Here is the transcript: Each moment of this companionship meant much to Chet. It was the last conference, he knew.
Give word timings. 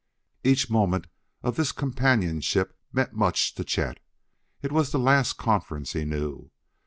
Each 0.43 0.67
moment 0.67 1.05
of 1.43 1.57
this 1.57 1.71
companionship 1.71 2.75
meant 2.91 3.13
much 3.13 3.53
to 3.53 3.63
Chet. 3.63 3.99
It 4.63 4.71
was 4.71 4.91
the 4.91 4.97
last 4.97 5.33
conference, 5.33 5.93
he 5.93 6.05
knew. 6.05 6.49